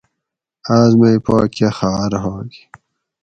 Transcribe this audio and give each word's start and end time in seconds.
آۤس 0.75 0.91
مئی 0.99 1.17
پا 1.25 1.35
کۤہ 1.55 1.69
خاۤر 1.77 2.13
ہوگ 2.23 2.51